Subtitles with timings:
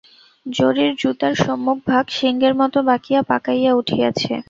[0.45, 4.33] জরির জুতার সম্মুখভাগ শিঙের মতো বাঁকিয়া পাকাইয়া উঠিয়াছে।